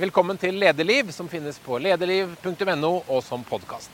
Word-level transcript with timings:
Velkommen 0.00 0.38
til 0.40 0.56
Lederliv, 0.56 1.10
som 1.12 1.26
finnes 1.28 1.58
på 1.60 1.76
lederliv.no 1.76 2.90
og 3.02 3.18
som 3.20 3.42
podkast. 3.44 3.90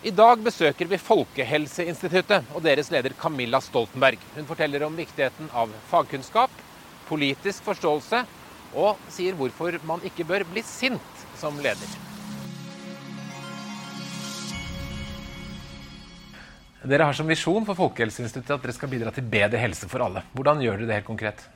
I 0.00 0.14
dag 0.16 0.40
besøker 0.40 0.88
vi 0.88 0.96
Folkehelseinstituttet 0.96 2.48
og 2.56 2.64
deres 2.64 2.88
leder 2.88 3.12
Camilla 3.20 3.60
Stoltenberg. 3.60 4.16
Hun 4.38 4.48
forteller 4.48 4.86
om 4.86 4.96
viktigheten 4.96 5.50
av 5.52 5.74
fagkunnskap, 5.90 6.54
politisk 7.10 7.68
forståelse 7.68 8.22
og 8.80 9.04
sier 9.12 9.36
hvorfor 9.36 9.76
man 9.84 10.00
ikke 10.08 10.24
bør 10.24 10.46
bli 10.54 10.64
sint 10.64 11.28
som 11.36 11.60
leder. 11.60 11.92
Dere 16.80 17.12
har 17.12 17.20
som 17.20 17.28
visjon 17.28 17.68
for 17.68 17.76
Folkehelseinstituttet 17.76 18.56
at 18.56 18.64
dere 18.64 18.80
skal 18.80 18.96
bidra 18.96 19.12
til 19.12 19.28
bedre 19.36 19.60
helse 19.68 19.84
for 19.92 20.08
alle. 20.08 20.24
Hvordan 20.32 20.64
gjør 20.64 20.80
dere 20.80 20.94
det 20.94 21.02
helt 21.02 21.12
konkret? 21.12 21.50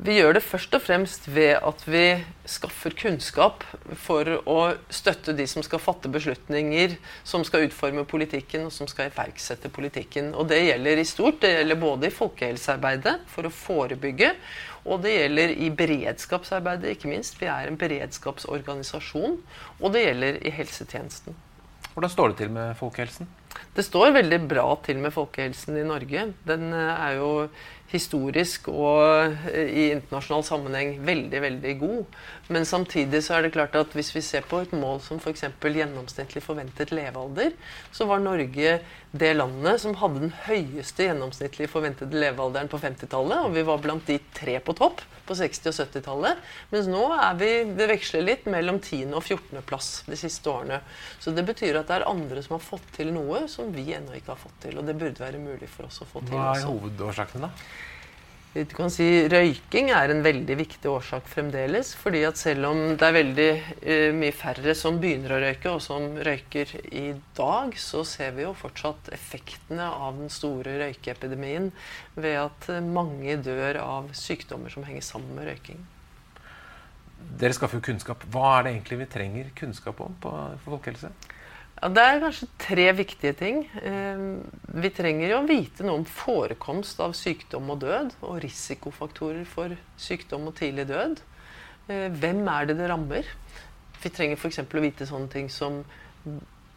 Vi 0.00 0.14
gjør 0.16 0.32
det 0.32 0.40
først 0.40 0.72
og 0.72 0.80
fremst 0.80 1.26
ved 1.28 1.58
at 1.60 1.82
vi 1.84 2.04
skaffer 2.48 2.94
kunnskap 2.96 3.66
for 4.00 4.30
å 4.48 4.54
støtte 4.88 5.34
de 5.36 5.44
som 5.50 5.60
skal 5.66 5.82
fatte 5.82 6.08
beslutninger, 6.08 6.94
som 7.20 7.44
skal 7.44 7.66
utforme 7.66 8.06
politikken 8.08 8.64
og 8.64 8.72
som 8.72 8.88
skal 8.88 9.10
iverksette 9.10 9.68
politikken. 9.68 10.30
Og 10.32 10.48
det 10.48 10.62
gjelder 10.62 11.02
i 11.02 11.04
stort. 11.04 11.42
Det 11.42 11.50
gjelder 11.52 11.82
både 11.82 12.08
i 12.08 12.14
folkehelsearbeidet 12.16 13.14
for 13.28 13.44
å 13.44 13.52
forebygge, 13.52 14.32
og 14.88 15.04
det 15.04 15.18
gjelder 15.18 15.52
i 15.52 15.68
beredskapsarbeidet, 15.82 16.96
ikke 16.96 17.12
minst. 17.12 17.36
Vi 17.36 17.50
er 17.52 17.68
en 17.68 17.76
beredskapsorganisasjon. 17.80 19.36
Og 19.82 19.92
det 19.92 20.06
gjelder 20.06 20.40
i 20.40 20.54
helsetjenesten. 20.62 21.36
Hvordan 21.90 22.12
står 22.12 22.32
det 22.32 22.40
til 22.40 22.56
med 22.56 22.72
folkehelsen? 22.78 23.28
Det 23.76 23.84
står 23.84 24.14
veldig 24.14 24.38
bra 24.48 24.64
til 24.86 25.00
med 25.02 25.12
folkehelsen 25.14 25.76
i 25.76 25.84
Norge. 25.86 26.30
Den 26.46 26.70
eh, 26.72 27.02
er 27.06 27.18
jo 27.18 27.30
historisk 27.90 28.68
og 28.70 29.34
eh, 29.50 29.70
i 29.70 29.84
internasjonal 29.96 30.44
sammenheng 30.46 30.94
veldig, 31.06 31.42
veldig 31.46 31.74
god. 31.80 32.18
Men 32.50 32.66
samtidig 32.66 33.22
så 33.26 33.36
er 33.36 33.46
det 33.46 33.52
klart 33.54 33.76
at 33.78 33.94
hvis 33.94 34.12
vi 34.14 34.22
ser 34.24 34.46
på 34.46 34.62
et 34.64 34.72
mål 34.74 34.98
som 35.04 35.20
f.eks. 35.22 35.46
gjennomsnittlig 35.62 36.42
forventet 36.42 36.94
levealder, 36.94 37.54
så 37.94 38.06
var 38.10 38.22
Norge 38.22 38.80
det 39.10 39.30
landet 39.34 39.82
som 39.82 39.96
hadde 39.98 40.26
den 40.26 40.34
høyeste 40.46 41.08
gjennomsnittlige 41.08 41.70
forventede 41.70 42.18
levealderen 42.18 42.70
på 42.70 42.78
50-tallet. 42.78 43.46
Og 43.46 43.56
vi 43.56 43.66
var 43.66 43.82
blant 43.82 44.06
de 44.06 44.20
tre 44.36 44.58
på 44.62 44.74
topp 44.78 45.02
på 45.26 45.36
60- 45.38 45.70
og 45.70 45.76
70-tallet. 45.78 46.42
Mens 46.72 46.90
nå 46.90 47.02
er 47.14 47.38
vi 47.38 47.50
Det 47.78 47.86
veksler 47.90 48.26
litt 48.26 48.46
mellom 48.50 48.80
10. 48.80 49.12
og 49.14 49.22
14. 49.22 49.62
plass 49.66 49.90
de 50.06 50.18
siste 50.18 50.50
årene. 50.50 50.80
Så 51.22 51.34
det 51.34 51.46
betyr 51.46 51.78
at 51.80 51.90
det 51.90 52.00
er 52.00 52.08
andre 52.10 52.42
som 52.42 52.56
har 52.56 52.64
fått 52.64 52.86
til 52.96 53.12
noe 53.14 53.44
som 53.50 53.70
vi 53.74 53.88
ennå 53.94 54.16
ikke 54.18 54.34
har 54.34 54.42
fått 54.42 54.58
til. 54.66 54.78
Og 54.78 54.86
det 54.86 54.98
burde 54.98 55.22
være 55.22 55.42
mulig 55.42 55.70
for 55.70 55.90
oss 55.90 56.02
å 56.02 56.08
få 56.10 56.22
til. 56.24 56.34
Hva 56.34 56.54
er 56.56 56.66
hovedårsakene, 56.66 57.50
da? 57.50 57.79
Du 58.50 58.72
kan 58.74 58.90
si 58.90 59.04
Røyking 59.30 59.92
er 59.94 60.10
en 60.10 60.24
veldig 60.24 60.56
viktig 60.58 60.90
årsak 60.90 61.28
fremdeles. 61.30 61.92
fordi 61.94 62.24
at 62.26 62.36
selv 62.36 62.66
om 62.66 62.80
det 62.98 63.06
er 63.06 63.14
veldig 63.14 63.50
uh, 63.54 64.16
mye 64.18 64.34
færre 64.34 64.74
som 64.74 64.98
begynner 64.98 65.36
å 65.36 65.38
røyke, 65.44 65.70
og 65.70 65.78
som 65.84 66.18
røyker 66.18 66.72
i 66.90 67.12
dag, 67.38 67.76
så 67.78 68.02
ser 68.02 68.34
vi 68.34 68.42
jo 68.42 68.56
fortsatt 68.58 69.12
effektene 69.14 69.86
av 69.86 70.18
den 70.18 70.34
store 70.34 70.80
røykeepidemien 70.82 71.70
ved 72.16 72.40
at 72.42 72.68
uh, 72.74 72.82
mange 72.82 73.38
dør 73.38 73.78
av 73.84 74.10
sykdommer 74.18 74.74
som 74.74 74.82
henger 74.88 75.06
sammen 75.06 75.38
med 75.38 75.46
røyking. 75.52 75.86
Dere 77.38 77.54
skaffer 77.54 77.78
jo 77.78 77.86
kunnskap. 77.86 78.26
Hva 78.34 78.56
er 78.56 78.66
det 78.66 78.74
egentlig 78.74 79.04
vi 79.04 79.12
trenger 79.14 79.54
kunnskap 79.62 80.02
om 80.02 80.18
på, 80.18 80.34
for 80.64 80.74
folkehelse? 80.74 81.14
Ja, 81.80 81.88
det 81.88 82.02
er 82.04 82.18
kanskje 82.20 82.46
tre 82.60 82.84
viktige 82.92 83.32
ting. 83.38 83.62
Vi 83.72 84.90
trenger 84.92 85.30
jo 85.30 85.38
å 85.38 85.46
vite 85.48 85.86
noe 85.86 86.02
om 86.02 86.04
forekomst 86.04 87.00
av 87.00 87.14
sykdom 87.16 87.72
og 87.72 87.80
død, 87.80 88.10
og 88.20 88.42
risikofaktorer 88.44 89.46
for 89.48 89.72
sykdom 89.96 90.50
og 90.50 90.58
tidlig 90.60 90.84
død. 90.90 91.22
Hvem 91.88 92.42
er 92.52 92.68
det 92.68 92.76
det 92.82 92.90
rammer? 92.92 93.30
Vi 94.02 94.12
trenger 94.12 94.36
f.eks. 94.36 94.60
å 94.60 94.84
vite 94.84 95.08
sånne 95.08 95.32
ting 95.32 95.48
som 95.52 95.80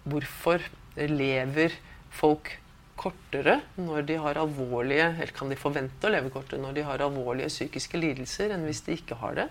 hvorfor 0.08 0.64
lever 0.96 1.76
folk 2.16 2.56
kortere 3.00 3.60
når 3.80 4.06
de 4.08 4.18
har 4.22 4.38
alvorlige 4.38 5.08
Eller 5.16 5.34
kan 5.36 5.50
de 5.50 5.58
forvente 5.60 6.08
å 6.08 6.12
leve 6.14 6.30
kortere 6.34 6.62
når 6.62 6.78
de 6.78 6.86
har 6.88 7.02
alvorlige 7.04 7.52
psykiske 7.52 8.00
lidelser 8.00 8.54
enn 8.54 8.68
hvis 8.68 8.84
de 8.86 8.98
ikke 9.00 9.18
har 9.22 9.40
det? 9.40 9.48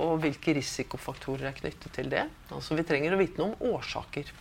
Og 0.00 0.18
hvilke 0.24 0.56
risikofaktorer 0.58 1.50
er 1.50 1.56
knyttet 1.56 1.94
til 1.94 2.10
det? 2.12 2.26
Altså 2.50 2.78
Vi 2.78 2.86
trenger 2.88 3.14
å 3.14 3.22
vite 3.22 3.40
noe 3.40 3.54
om 3.54 3.74
årsaker. 3.76 4.32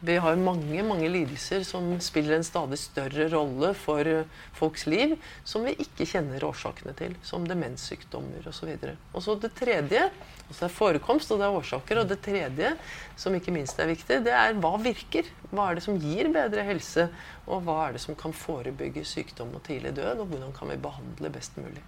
Vi 0.00 0.14
har 0.22 0.36
mange 0.38 0.82
mange 0.86 1.08
lidelser 1.10 1.64
som 1.66 1.88
spiller 2.02 2.36
en 2.36 2.46
stadig 2.46 2.78
større 2.78 3.26
rolle 3.32 3.72
for 3.74 4.06
folks 4.54 4.86
liv, 4.86 5.16
som 5.42 5.66
vi 5.66 5.74
ikke 5.82 6.06
kjenner 6.06 6.44
årsakene 6.46 6.94
til, 6.98 7.16
som 7.26 7.46
demenssykdommer 7.48 8.46
osv. 8.46 8.76
Og 9.10 9.24
så 9.24 9.34
det 9.42 9.56
tredje, 9.58 10.04
altså 10.48 10.64
det 10.64 10.68
er 10.68 10.74
forekomst 10.76 11.32
og 11.32 11.40
det 11.40 11.46
er 11.46 11.58
årsaker, 11.60 12.00
og 12.00 12.08
det 12.10 12.18
tredje, 12.24 12.72
som 13.20 13.36
ikke 13.36 13.54
minst 13.54 13.78
er 13.78 13.90
viktig, 13.90 14.22
det 14.26 14.34
er 14.34 14.56
hva 14.58 14.74
virker? 14.82 15.28
Hva 15.52 15.68
er 15.68 15.78
det 15.78 15.84
som 15.84 16.00
gir 16.00 16.32
bedre 16.34 16.64
helse? 16.66 17.08
Og 17.46 17.62
hva 17.66 17.78
er 17.86 17.96
det 17.96 18.02
som 18.04 18.18
kan 18.18 18.34
forebygge 18.36 19.04
sykdom 19.08 19.54
og 19.56 19.62
tidlig 19.68 19.94
død? 19.96 20.24
Og 20.24 20.32
hvordan 20.32 20.52
kan 20.56 20.72
vi 20.72 20.80
behandle 20.88 21.32
best 21.32 21.56
mulig? 21.60 21.84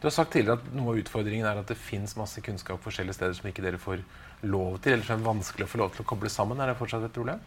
Du 0.00 0.08
har 0.08 0.12
sagt 0.12 0.34
tidligere 0.34 0.58
at 0.60 0.72
noe 0.76 0.92
av 0.92 1.00
utfordringen 1.00 1.46
er 1.48 1.60
at 1.62 1.70
det 1.70 1.80
fins 1.80 2.12
masse 2.18 2.42
kunnskap 2.44 2.82
forskjellige 2.84 3.16
steder 3.16 3.36
som 3.38 3.46
ikke 3.48 3.64
dere 3.64 3.80
får 3.80 4.02
lov 4.44 4.80
til, 4.84 4.98
eller 4.98 5.06
som 5.06 5.20
er 5.20 5.28
vanskelig 5.30 5.64
å 5.64 5.70
få 5.70 5.80
lov 5.80 5.94
til 5.94 6.04
å 6.04 6.08
koble 6.08 6.32
sammen. 6.32 6.60
Er 6.60 6.72
det 6.72 6.80
fortsatt 6.80 7.06
et 7.06 7.14
problem? 7.14 7.40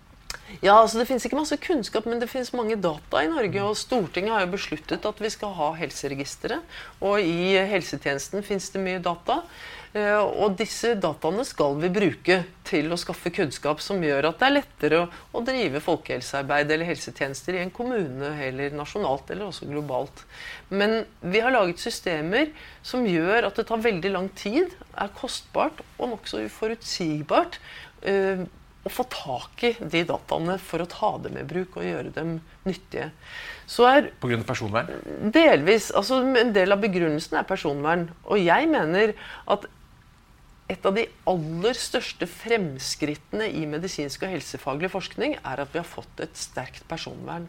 Ja, 0.63 0.77
altså 0.79 0.99
Det 0.99 1.07
finnes 1.09 1.25
ikke 1.27 1.39
masse 1.39 1.57
kunnskap, 1.59 2.05
men 2.07 2.21
det 2.21 2.29
finnes 2.31 2.53
mange 2.55 2.77
data 2.79 3.21
i 3.23 3.31
Norge. 3.31 3.63
Og 3.63 3.77
Stortinget 3.77 4.33
har 4.33 4.45
jo 4.45 4.53
besluttet 4.55 5.05
at 5.05 5.23
vi 5.23 5.31
skal 5.33 5.55
ha 5.57 5.71
helseregistre. 5.77 6.61
Og 7.03 7.19
i 7.21 7.57
helsetjenesten 7.71 8.45
finnes 8.47 8.69
det 8.73 8.83
mye 8.83 9.01
data. 9.03 9.41
Eh, 9.97 10.19
og 10.19 10.57
disse 10.59 10.93
dataene 10.99 11.45
skal 11.47 11.77
vi 11.79 11.89
bruke 11.93 12.41
til 12.67 12.91
å 12.91 12.99
skaffe 12.99 13.31
kunnskap 13.33 13.79
som 13.83 14.01
gjør 14.03 14.29
at 14.29 14.41
det 14.41 14.47
er 14.47 14.55
lettere 14.57 14.99
å, 15.07 15.43
drive 15.47 15.79
folkehelsearbeid 15.83 16.73
eller 16.73 16.89
helsetjenester 16.89 17.55
i 17.55 17.61
en 17.63 17.71
kommune 17.73 18.33
eller 18.43 18.75
nasjonalt 18.75 19.31
eller 19.31 19.47
også 19.47 19.69
globalt. 19.69 20.25
Men 20.69 20.99
vi 21.23 21.41
har 21.43 21.55
laget 21.55 21.81
systemer 21.81 22.51
som 22.85 23.07
gjør 23.07 23.47
at 23.47 23.59
det 23.59 23.67
tar 23.69 23.83
veldig 23.83 24.13
lang 24.13 24.31
tid, 24.37 24.75
er 24.97 25.15
kostbart 25.17 25.79
og 25.97 26.11
nokså 26.17 26.43
uforutsigbart. 26.49 27.61
Å 28.87 28.91
få 28.93 29.03
tak 29.11 29.63
i 29.67 29.73
de 29.81 30.03
dataene 30.07 30.55
for 30.63 30.83
å 30.83 30.87
ta 30.87 31.09
dem 31.25 31.35
i 31.41 31.45
bruk 31.47 31.75
og 31.79 31.83
gjøre 31.83 32.13
dem 32.15 32.37
nyttige. 32.67 33.09
Så 33.67 33.83
er, 33.89 34.11
av 34.23 34.45
personvern? 34.47 34.91
Delvis. 35.35 35.89
altså 35.91 36.21
En 36.23 36.53
del 36.55 36.71
av 36.71 36.79
begrunnelsen 36.83 37.41
er 37.41 37.49
personvern. 37.49 38.07
Og 38.31 38.39
jeg 38.39 38.69
mener 38.71 39.11
at 39.51 39.67
et 40.67 40.83
av 40.87 40.95
de 40.97 41.05
aller 41.31 41.77
største 41.79 42.27
fremskrittene 42.27 43.45
i 43.55 43.63
medisinsk 43.69 44.25
og 44.25 44.33
helsefaglig 44.33 44.89
forskning 44.91 45.37
er 45.37 45.61
at 45.63 45.71
vi 45.71 45.79
har 45.79 45.87
fått 45.87 46.23
et 46.23 46.35
sterkt 46.35 46.83
personvern 46.91 47.45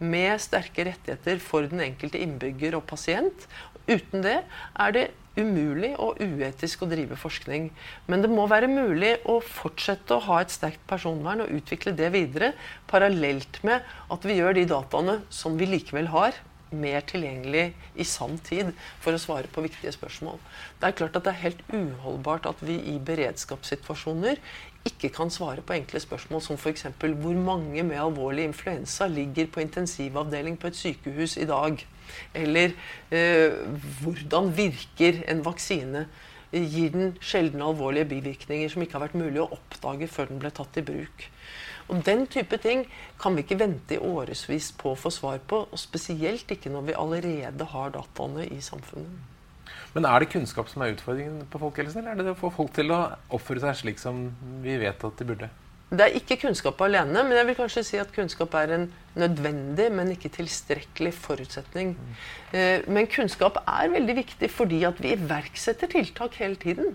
med 0.00 0.40
sterke 0.40 0.86
rettigheter 0.88 1.40
for 1.44 1.68
den 1.68 1.84
enkelte 1.84 2.20
innbygger 2.24 2.78
og 2.78 2.86
pasient. 2.88 3.44
Uten 3.90 4.24
det 4.24 4.38
er 4.40 4.96
det 4.96 5.10
umulig 5.38 5.92
og 6.02 6.20
uetisk 6.20 6.84
å 6.84 6.90
drive 6.90 7.16
forskning. 7.18 7.70
Men 8.10 8.24
det 8.24 8.30
må 8.32 8.46
være 8.50 8.70
mulig 8.70 9.14
å 9.28 9.38
fortsette 9.44 10.16
å 10.16 10.24
ha 10.28 10.40
et 10.42 10.54
sterkt 10.54 10.82
personvern 10.90 11.44
og 11.44 11.52
utvikle 11.58 11.94
det 11.96 12.12
videre, 12.14 12.52
parallelt 12.90 13.62
med 13.66 13.84
at 14.12 14.28
vi 14.28 14.38
gjør 14.40 14.58
de 14.58 14.66
dataene 14.74 15.20
som 15.32 15.56
vi 15.60 15.70
likevel 15.70 16.10
har, 16.12 16.36
mer 16.72 17.04
tilgjengelig 17.04 17.66
i 18.00 18.04
sann 18.08 18.38
tid 18.44 18.72
for 19.02 19.12
å 19.12 19.20
svare 19.20 19.50
på 19.52 19.64
viktige 19.64 19.92
spørsmål. 19.92 20.38
Det 20.80 20.88
er 20.88 20.96
klart 20.96 21.16
at 21.18 21.26
det 21.26 21.34
er 21.34 21.42
helt 21.42 21.62
uholdbart 21.68 22.48
at 22.48 22.62
vi 22.64 22.78
i 22.94 22.98
beredskapssituasjoner 23.04 24.40
ikke 24.88 25.12
kan 25.14 25.30
svare 25.30 25.62
på 25.62 25.76
enkle 25.76 26.00
spørsmål 26.02 26.42
som 26.42 26.58
f.eks.: 26.58 26.88
Hvor 26.98 27.38
mange 27.38 27.82
med 27.82 28.00
alvorlig 28.00 28.48
influensa 28.48 29.06
ligger 29.06 29.46
på 29.46 29.60
intensivavdeling 29.62 30.56
på 30.56 30.72
et 30.72 30.78
sykehus 30.80 31.36
i 31.36 31.46
dag? 31.46 31.84
Eller 32.34 32.74
eh, 33.10 33.58
hvordan 34.02 34.52
virker 34.56 35.22
en 35.30 35.42
vaksine? 35.46 36.06
Gir 36.52 36.90
den 36.92 37.14
sjelden 37.24 37.62
alvorlige 37.64 38.10
bivirkninger 38.10 38.68
som 38.68 38.84
ikke 38.84 38.98
har 38.98 39.06
vært 39.06 39.20
mulig 39.20 39.40
å 39.40 39.50
oppdage 39.56 40.08
før 40.12 40.28
den 40.28 40.42
ble 40.42 40.50
tatt 40.52 40.76
i 40.76 40.84
bruk? 40.84 41.28
Og 41.90 42.02
Den 42.06 42.26
type 42.30 42.56
ting 42.62 42.84
kan 43.20 43.36
vi 43.36 43.44
ikke 43.44 43.58
vente 43.60 43.96
i 43.96 44.00
årevis 44.00 44.70
på 44.78 44.92
å 44.92 44.98
få 44.98 45.10
svar 45.12 45.40
på. 45.48 45.64
Og 45.68 45.80
spesielt 45.80 46.50
ikke 46.52 46.72
når 46.72 46.88
vi 46.88 46.98
allerede 46.98 47.68
har 47.72 47.92
dataene 47.96 48.46
i 48.48 48.60
samfunnet. 48.64 49.28
Men 49.92 50.06
er 50.08 50.22
det 50.22 50.30
kunnskap 50.32 50.70
som 50.72 50.84
er 50.84 50.94
utfordringen 50.94 51.42
på 51.52 51.60
folkehelsen, 51.60 52.00
eller 52.00 52.14
er 52.14 52.22
det 52.22 52.30
det 52.30 52.36
å 52.36 52.40
få 52.40 52.52
folk 52.54 52.72
til 52.76 52.94
å 52.94 53.02
oppføre 53.36 53.60
seg 53.60 53.76
slik 53.82 54.00
som 54.00 54.24
vi 54.64 54.78
vet 54.80 55.04
at 55.04 55.20
de 55.20 55.26
burde? 55.28 55.50
Det 55.92 56.06
er 56.06 56.14
ikke 56.16 56.38
kunnskap 56.46 56.80
alene, 56.86 57.20
men 57.20 57.36
jeg 57.36 57.46
vil 57.50 57.56
kanskje 57.58 57.82
si 57.84 57.98
at 58.00 58.12
kunnskap 58.14 58.54
er 58.56 58.70
en 58.78 58.86
nødvendig, 59.18 59.90
men 59.92 60.14
ikke 60.14 60.30
tilstrekkelig 60.32 61.12
forutsetning. 61.20 61.92
Mm. 61.98 62.86
Men 62.96 63.10
kunnskap 63.12 63.58
er 63.66 63.92
veldig 63.92 64.16
viktig 64.22 64.48
fordi 64.54 64.80
at 64.88 65.02
vi 65.04 65.12
iverksetter 65.12 65.92
tiltak 65.92 66.38
hele 66.40 66.56
tiden. 66.56 66.94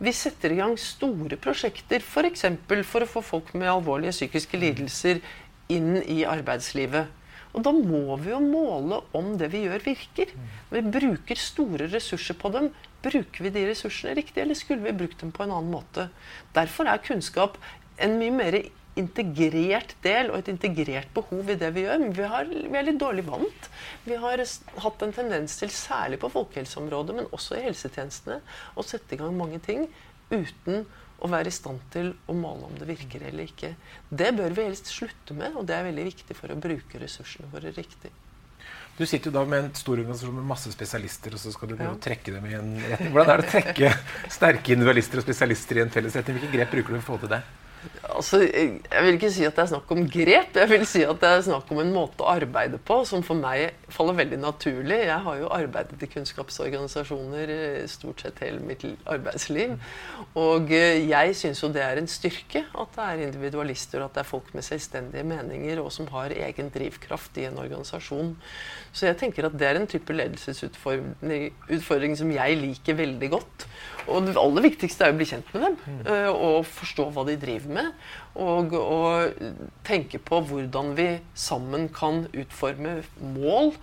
Vi 0.00 0.12
setter 0.16 0.54
i 0.54 0.60
gang 0.62 0.78
store 0.80 1.36
prosjekter 1.36 2.00
f.eks. 2.00 2.46
For, 2.64 2.84
for 2.88 3.04
å 3.04 3.12
få 3.18 3.24
folk 3.34 3.52
med 3.52 3.68
alvorlige 3.68 4.16
psykiske 4.16 4.60
lidelser 4.62 5.20
inn 5.68 5.98
i 6.00 6.22
arbeidslivet. 6.24 7.18
Og 7.52 7.64
da 7.66 7.74
må 7.74 8.16
vi 8.22 8.30
jo 8.30 8.40
måle 8.40 9.02
om 9.16 9.34
det 9.36 9.50
vi 9.52 9.66
gjør, 9.66 9.84
virker. 9.84 10.32
Vi 10.70 10.82
bruker 10.86 11.36
store 11.36 11.90
ressurser 11.92 12.38
på 12.40 12.52
dem 12.54 12.70
Bruker 13.00 13.46
vi 13.46 13.52
de 13.54 13.62
ressursene 13.64 14.12
riktig, 14.18 14.42
eller 14.42 14.56
skulle 14.58 14.84
vi 14.84 14.92
brukt 14.92 15.22
dem 15.22 15.30
på 15.32 15.44
en 15.46 15.54
annen 15.56 15.72
måte? 15.72 16.10
Derfor 16.56 16.88
er 16.90 17.00
kunnskap 17.00 17.56
en 18.04 18.18
mye 18.20 18.34
mer 18.34 18.58
integrert 18.98 19.94
del 20.04 20.30
og 20.32 20.40
et 20.40 20.50
integrert 20.52 21.10
behov 21.14 21.50
i 21.52 21.58
det 21.58 21.70
vi 21.76 21.84
gjør. 21.86 22.00
Men 22.02 22.14
vi, 22.16 22.28
har, 22.32 22.48
vi 22.50 22.78
er 22.78 22.86
litt 22.86 23.00
dårlig 23.00 23.24
vant. 23.28 23.68
Vi 24.06 24.18
har 24.20 24.42
hatt 24.84 25.04
en 25.06 25.14
tendens 25.16 25.58
til, 25.60 25.72
særlig 25.74 26.20
på 26.22 26.32
folkehelseområdet, 26.32 27.18
men 27.20 27.30
også 27.30 27.58
i 27.58 27.66
helsetjenestene, 27.68 28.40
å 28.74 28.86
sette 28.86 29.16
i 29.16 29.20
gang 29.20 29.36
mange 29.36 29.60
ting 29.64 29.86
uten 30.30 30.84
å 31.20 31.28
være 31.28 31.52
i 31.52 31.54
stand 31.54 31.82
til 31.92 32.14
å 32.30 32.34
måle 32.36 32.70
om 32.70 32.76
det 32.80 32.88
virker 32.88 33.26
eller 33.28 33.44
ikke. 33.50 33.74
Det 34.08 34.32
bør 34.36 34.56
vi 34.56 34.66
helst 34.70 34.88
slutte 34.88 35.36
med, 35.36 35.52
og 35.58 35.68
det 35.68 35.76
er 35.76 35.86
veldig 35.90 36.08
viktig 36.08 36.36
for 36.38 36.52
å 36.52 36.58
bruke 36.60 37.00
ressursene 37.02 37.50
våre 37.52 37.74
riktig. 37.76 38.12
Du 38.96 39.06
sitter 39.08 39.30
jo 39.30 39.36
da 39.38 39.44
med 39.48 39.62
en 39.62 39.70
stor 39.76 40.00
organisasjon 40.00 40.34
med 40.36 40.48
masse 40.48 40.72
spesialister, 40.72 41.32
og 41.36 41.40
så 41.40 41.52
skal 41.54 41.70
du 41.70 41.76
prøve 41.76 41.92
ja. 41.92 41.96
å 41.96 42.02
trekke 42.04 42.34
dem 42.34 42.48
i 42.48 42.56
en 42.56 42.72
retning. 42.82 43.12
Hvordan 43.14 43.32
er 43.32 43.40
det 43.40 43.46
å 43.46 43.52
trekke 43.54 43.92
sterke 44.32 44.74
individualister 44.74 45.20
og 45.20 45.24
spesialister 45.24 45.80
i 45.80 45.84
en 45.84 45.92
felles 45.94 46.16
retning? 46.18 46.40
Hvilke 46.40 46.56
grep 46.56 46.74
bruker 46.74 46.96
du 46.96 47.00
for 47.00 47.16
å 47.16 47.20
få 47.20 47.22
til 47.24 47.32
det? 47.36 47.40
Altså, 48.10 48.40
jeg 48.42 49.04
vil 49.04 49.14
ikke 49.16 49.30
si 49.32 49.44
at 49.46 49.56
det 49.56 49.62
er 49.62 49.68
snakk 49.70 49.90
om 49.94 50.02
grep. 50.10 50.56
Jeg 50.56 50.68
vil 50.68 50.82
si 50.88 51.00
at 51.06 51.20
det 51.22 51.28
er 51.30 51.40
snakk 51.46 51.70
om 51.72 51.78
en 51.80 51.92
måte 51.94 52.24
å 52.24 52.32
arbeide 52.34 52.78
på 52.84 52.96
som 53.08 53.22
for 53.24 53.38
meg 53.38 53.72
faller 53.92 54.16
veldig 54.18 54.38
naturlig. 54.42 54.98
Jeg 55.08 55.20
har 55.24 55.36
jo 55.40 55.48
arbeidet 55.54 56.02
i 56.04 56.08
kunnskapsorganisasjoner 56.12 57.46
eh, 57.54 57.86
stort 57.90 58.20
sett 58.24 58.42
hele 58.44 58.60
mitt 58.66 58.84
arbeidsliv. 59.08 59.70
Og 60.40 60.72
eh, 60.76 61.08
jeg 61.08 61.36
syns 61.38 61.62
jo 61.62 61.68
det 61.72 61.84
er 61.86 61.96
en 62.00 62.10
styrke 62.10 62.62
at 62.68 62.90
det 62.96 63.04
er 63.06 63.24
individualister, 63.28 63.98
at 64.04 64.12
det 64.16 64.22
er 64.24 64.32
folk 64.32 64.48
med 64.56 64.62
selvstendige 64.66 65.24
meninger, 65.30 65.76
og 65.80 65.90
som 65.94 66.06
har 66.12 66.28
egen 66.36 66.68
drivkraft 66.74 67.32
i 67.40 67.46
en 67.48 67.60
organisasjon. 67.62 68.30
Så 68.92 69.06
jeg 69.06 69.16
tenker 69.22 69.42
at 69.46 69.56
det 69.56 69.66
er 69.68 69.76
en 69.78 69.90
type 69.90 70.12
ledelsesutfordring 70.16 72.14
som 72.18 72.28
jeg 72.34 72.50
liker 72.60 72.94
veldig 73.00 73.30
godt. 73.38 73.58
Og 74.08 74.26
det 74.26 74.36
aller 74.40 74.64
viktigste 74.64 75.06
er 75.06 75.14
å 75.14 75.18
bli 75.18 75.28
kjent 75.28 75.48
med 75.54 75.66
dem 75.66 76.04
eh, 76.08 76.28
og 76.30 76.68
forstå 76.68 77.10
hva 77.14 77.24
de 77.28 77.36
driver 77.40 77.74
med. 77.80 78.04
Og, 78.40 78.76
og 78.76 79.42
tenke 79.86 80.20
på 80.22 80.40
hvordan 80.48 80.94
vi 80.98 81.10
sammen 81.34 81.88
kan 81.92 82.24
utforme 82.30 83.00
mål. 83.36 83.74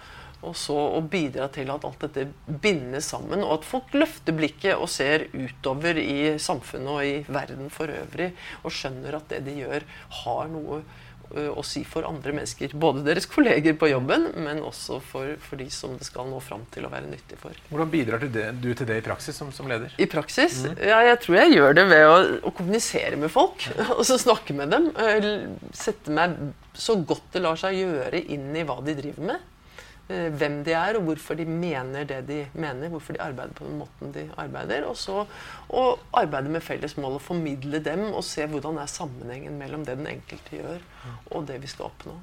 Og 0.45 0.53
så 0.53 0.75
å 0.77 0.99
bidra 1.01 1.47
til 1.49 1.71
at 1.73 1.85
alt 1.87 2.03
dette 2.05 2.27
bindes 2.61 3.07
sammen, 3.09 3.41
og 3.41 3.55
at 3.55 3.65
folk 3.65 3.95
løfter 3.97 4.35
blikket 4.37 4.77
og 4.77 4.89
ser 4.93 5.25
utover 5.33 5.97
i 5.97 6.35
samfunnet 6.39 6.91
og 6.93 7.01
i 7.07 7.15
verden 7.25 7.71
for 7.73 7.89
øvrig, 7.89 8.29
og 8.61 8.75
skjønner 8.77 9.17
at 9.17 9.25
det 9.33 9.41
de 9.47 9.55
gjør, 9.63 9.87
har 10.21 10.51
noe 10.53 10.83
å 11.31 11.63
si 11.65 11.83
for 11.87 12.07
andre 12.07 12.33
mennesker. 12.35 12.73
Både 12.77 13.03
deres 13.05 13.27
kolleger 13.29 13.75
på 13.79 13.89
jobben, 13.91 14.29
men 14.43 14.61
også 14.65 14.99
for, 15.03 15.33
for 15.43 15.59
de 15.61 15.67
som 15.73 15.97
det 15.97 16.07
skal 16.07 16.29
nå 16.29 16.39
fram 16.43 16.63
til 16.73 16.87
å 16.87 16.91
være 16.93 17.09
nyttig 17.11 17.39
for. 17.41 17.57
Hvordan 17.71 17.91
bidrar 17.93 18.23
du, 18.23 18.29
det, 18.33 18.47
du 18.63 18.69
til 18.71 18.89
det 18.89 19.01
i 19.01 19.05
praksis 19.05 19.37
som, 19.37 19.51
som 19.55 19.69
leder? 19.69 19.93
I 19.99 20.09
praksis? 20.11 20.61
Mm. 20.65 20.77
Ja, 20.91 21.01
jeg 21.11 21.19
tror 21.25 21.39
jeg 21.41 21.57
gjør 21.57 21.77
det 21.77 21.87
ved 21.91 22.05
å, 22.07 22.15
å 22.47 22.53
kommunisere 22.55 23.19
med 23.19 23.33
folk. 23.33 23.67
og 23.97 24.03
så 24.07 24.19
snakke 24.21 24.55
med 24.57 24.73
dem. 24.73 24.89
Sette 25.75 26.13
meg 26.13 26.37
så 26.77 26.97
godt 27.01 27.33
det 27.33 27.43
lar 27.43 27.57
seg 27.59 27.79
gjøre 27.79 28.21
inn 28.33 28.51
i 28.55 28.65
hva 28.67 28.79
de 28.85 28.95
driver 28.97 29.31
med. 29.33 29.53
Eh, 30.07 30.29
hvem 30.39 30.61
de 30.63 30.71
er, 30.71 30.95
og 30.95 31.03
hvorfor 31.03 31.35
de 31.35 31.43
mener 31.45 32.05
det 32.07 32.21
de 32.29 32.37
mener. 32.55 32.87
Hvorfor 32.87 33.13
de 33.13 33.21
arbeider 33.21 33.57
på 33.57 33.65
den 33.67 33.81
måten 33.81 34.13
de 34.15 34.23
arbeider. 34.39 34.85
Og 34.87 34.95
så 34.95 35.25
å 35.67 35.83
arbeide 36.15 36.51
med 36.53 36.63
felles 36.63 36.95
mål 36.97 37.17
og 37.17 37.25
formidle 37.25 37.81
dem 37.83 38.05
og 38.13 38.23
se 38.23 38.47
hvordan 38.47 38.79
er 38.79 38.87
sammenhengen 38.91 39.59
mellom 39.59 39.83
det 39.83 39.97
den 39.99 40.07
enkelte 40.07 40.61
gjør, 40.61 40.79
og 41.31 41.47
det 41.49 41.59
vi 41.63 41.71
skal 41.71 41.89
oppnå. 41.89 42.15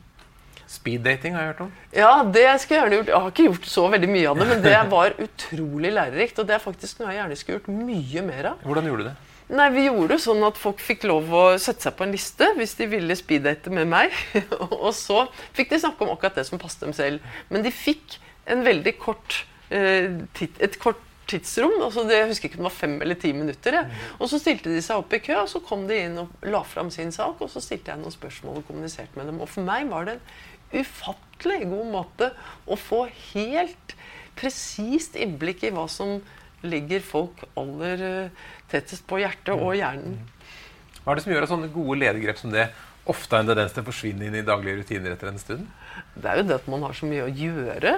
Speeddating 0.64 1.36
har 1.36 1.44
jeg 1.44 1.52
hørt 1.52 1.60
om. 1.66 1.74
Ja, 1.92 2.12
det 2.24 2.46
skulle 2.62 2.78
jeg 2.78 2.86
gjerne 2.86 2.96
gjort. 2.96 3.12
Jeg 3.12 3.20
har 3.20 3.34
ikke 3.34 3.48
gjort 3.50 3.68
så 3.68 3.84
veldig 3.92 4.08
mye 4.14 4.30
av 4.30 4.40
det, 4.40 4.48
men 4.48 4.64
det 4.64 4.78
var 4.96 5.18
utrolig 5.26 5.92
lærerikt. 5.92 6.40
Og 6.40 6.48
det 6.48 6.56
er 6.56 6.64
faktisk 6.64 7.02
noe 7.02 7.12
jeg 7.12 7.20
gjerne 7.20 7.36
skulle 7.36 7.60
gjort 7.60 7.72
mye 7.92 8.24
mer 8.24 8.50
av. 8.54 8.64
Hvordan 8.64 8.88
gjorde 8.88 9.04
du 9.04 9.10
det? 9.10 9.16
Nei, 9.54 9.70
Vi 9.70 9.86
gjorde 9.86 10.16
det 10.16 10.22
sånn 10.24 10.42
at 10.46 10.58
folk 10.58 10.82
fikk 10.82 11.06
lov 11.06 11.30
å 11.30 11.44
sette 11.62 11.86
seg 11.86 11.94
på 11.94 12.06
en 12.06 12.14
liste 12.14 12.48
hvis 12.58 12.74
de 12.78 12.88
ville 12.90 13.16
speeddate 13.18 13.70
med 13.74 13.86
meg. 13.90 14.14
og 14.82 14.90
så 14.96 15.24
fikk 15.54 15.70
de 15.70 15.82
snakke 15.84 16.02
om 16.04 16.14
akkurat 16.14 16.40
det 16.40 16.46
som 16.48 16.60
passet 16.62 16.86
dem 16.86 16.94
selv. 16.96 17.34
Men 17.52 17.62
de 17.66 17.70
fikk 17.74 18.18
en 18.50 18.64
veldig 18.66 18.96
kort, 19.00 19.44
eh, 19.70 20.10
et 20.42 20.78
kort 20.82 21.02
tidsrom. 21.30 21.76
altså 21.82 22.04
det, 22.08 22.18
Jeg 22.18 22.28
husker 22.32 22.48
ikke 22.48 22.58
om 22.58 22.64
det 22.64 22.70
var 22.70 22.78
fem 22.80 22.96
eller 23.02 23.20
ti 23.20 23.32
minutter. 23.32 23.78
Ja. 23.78 23.84
Og 24.18 24.28
Så 24.28 24.40
stilte 24.42 24.72
de 24.72 24.82
seg 24.82 24.98
opp 25.00 25.12
i 25.14 25.22
kø, 25.22 25.36
og 25.44 25.48
så 25.48 25.62
kom 25.64 25.86
de 25.88 26.00
inn 26.02 26.18
og 26.18 26.28
la 26.42 26.62
fram 26.62 26.90
sin 26.90 27.12
sak. 27.12 27.40
Og 27.40 27.50
så 27.50 27.62
stilte 27.62 27.92
jeg 27.92 28.02
noen 28.02 28.14
spørsmål 28.14 28.60
og 28.60 28.66
kommuniserte 28.66 29.16
med 29.16 29.30
dem. 29.30 29.40
Og 29.40 29.48
for 29.48 29.62
meg 29.66 29.88
var 29.90 30.10
det 30.10 30.18
en 30.18 30.82
ufattelig 30.82 31.62
god 31.70 31.90
måte 31.92 32.32
å 32.66 32.78
få 32.78 33.04
helt 33.32 33.94
presist 34.34 35.14
innblikk 35.14 35.62
i 35.62 35.70
hva 35.74 35.86
som 35.90 36.18
ligger 36.64 37.04
folk 37.04 37.44
aller 37.60 38.06
eh, 38.08 38.42
tettest 38.72 39.06
på 39.08 39.20
hjertet 39.22 39.54
og 39.54 39.76
hjernen. 39.78 40.18
Hva 41.04 41.12
er 41.12 41.18
det 41.18 41.26
som 41.26 41.34
gjør 41.34 41.46
at 41.46 41.52
sånne 41.52 41.72
gode 41.72 42.00
ledergrep 42.00 42.40
som 42.40 42.52
det 42.54 42.70
ofte 43.04 43.36
har 43.36 43.44
en 43.44 43.50
tendens 43.50 43.74
til 43.74 43.84
å 43.84 43.88
forsvinne 43.90 44.28
inn 44.28 44.36
i 44.38 44.44
daglige 44.46 44.80
rutiner 44.80 45.12
etter 45.12 45.28
en 45.28 45.40
stund? 45.40 45.66
Det 46.14 46.30
er 46.30 46.38
jo 46.40 46.46
det 46.48 46.56
at 46.56 46.68
man 46.70 46.84
har 46.86 46.94
så 46.96 47.06
mye 47.06 47.26
å 47.26 47.32
gjøre. 47.36 47.92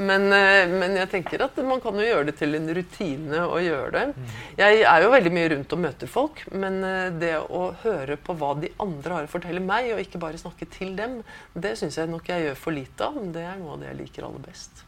Men, 0.00 0.26
eh, 0.34 0.72
men, 0.72 0.96
jeg 0.98 1.10
tenker 1.12 1.44
at 1.44 1.60
man 1.64 1.82
kan 1.84 1.96
jo 1.96 2.06
gjøre 2.06 2.28
det 2.30 2.34
til 2.40 2.58
en 2.58 2.68
rutine 2.78 3.44
å 3.46 3.60
gjøre 3.62 3.92
det. 3.94 4.26
Jeg 4.58 4.82
er 4.90 5.04
jo 5.04 5.12
veldig 5.14 5.32
mye 5.36 5.52
rundt 5.54 5.76
og 5.76 5.82
møter 5.84 6.10
folk, 6.10 6.42
men 6.50 6.82
eh, 6.84 7.14
det 7.22 7.34
å 7.44 7.62
høre 7.84 8.18
på 8.18 8.36
hva 8.40 8.54
de 8.58 8.72
andre 8.82 9.20
har 9.20 9.28
å 9.28 9.32
fortelle 9.36 9.62
meg, 9.62 9.92
og 9.94 10.02
ikke 10.02 10.22
bare 10.22 10.40
snakke 10.40 10.68
til 10.74 10.96
dem, 10.98 11.20
det 11.54 11.76
syns 11.78 12.00
jeg 12.00 12.10
nok 12.10 12.28
jeg 12.28 12.48
gjør 12.48 12.60
for 12.66 12.76
lite 12.76 13.08
av. 13.08 13.16
Men 13.20 13.32
det 13.36 13.46
er 13.46 13.58
noe 13.62 13.76
av 13.76 13.82
det 13.84 13.92
jeg 13.92 14.02
liker 14.02 14.28
aller 14.28 14.46
best. 14.50 14.87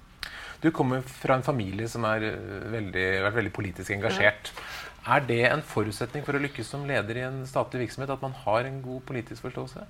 Du 0.60 0.70
kommer 0.70 1.00
fra 1.00 1.38
en 1.38 1.46
familie 1.46 1.88
som 1.88 2.04
har 2.04 2.20
veldig, 2.20 3.06
vært 3.24 3.38
veldig 3.38 3.52
politisk 3.56 3.94
engasjert. 3.96 4.52
Er 5.08 5.24
det 5.24 5.40
en 5.48 5.64
forutsetning 5.64 6.26
for 6.26 6.36
å 6.36 6.42
lykkes 6.42 6.68
som 6.74 6.84
leder 6.88 7.16
i 7.16 7.24
en 7.24 7.42
statlig 7.48 7.86
virksomhet 7.86 8.12
at 8.12 8.24
man 8.24 8.36
har 8.44 8.68
en 8.68 8.82
god 8.84 9.00
politisk 9.08 9.46
forståelse? 9.46 9.86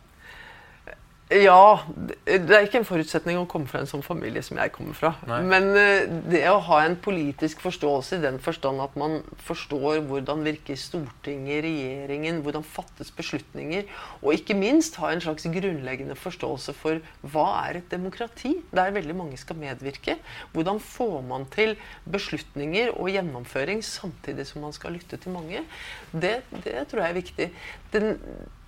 Ja. 1.30 1.86
Det 2.26 2.50
er 2.50 2.64
ikke 2.66 2.80
en 2.80 2.86
forutsetning 2.86 3.38
å 3.38 3.46
komme 3.50 3.70
fra 3.70 3.80
en 3.82 3.88
sånn 3.88 4.02
familie 4.02 4.42
som 4.42 4.58
jeg 4.58 4.72
kommer 4.74 4.96
fra. 4.98 5.12
Nei. 5.30 5.38
Men 5.46 5.68
eh, 5.78 6.10
det 6.26 6.42
å 6.50 6.58
ha 6.66 6.80
en 6.82 6.96
politisk 6.98 7.62
forståelse 7.62 8.18
i 8.18 8.24
den 8.24 8.40
forstand 8.42 8.82
at 8.82 8.96
man 8.98 9.20
forstår 9.46 10.02
hvordan 10.08 10.42
virker 10.46 10.78
Stortinget, 10.80 11.62
regjeringen, 11.66 12.42
hvordan 12.42 12.66
fattes 12.66 13.12
beslutninger, 13.14 13.86
og 14.24 14.34
ikke 14.34 14.58
minst 14.58 14.98
ha 15.02 15.12
en 15.14 15.22
slags 15.22 15.46
grunnleggende 15.54 16.18
forståelse 16.18 16.74
for 16.80 16.98
hva 17.30 17.48
er 17.68 17.80
et 17.80 17.90
demokrati, 17.94 18.56
der 18.74 18.94
veldig 18.98 19.18
mange 19.22 19.38
skal 19.38 19.60
medvirke. 19.60 20.18
Hvordan 20.54 20.82
får 20.82 21.18
man 21.30 21.46
til 21.54 21.76
beslutninger 22.10 22.96
og 22.96 23.12
gjennomføring 23.14 23.84
samtidig 23.86 24.50
som 24.50 24.66
man 24.66 24.74
skal 24.74 24.98
lytte 24.98 25.20
til 25.20 25.38
mange? 25.38 25.62
Det, 26.10 26.40
det 26.64 26.88
tror 26.90 27.04
jeg 27.04 27.12
er 27.12 27.20
viktig. 27.22 27.52
Den, 27.94 28.16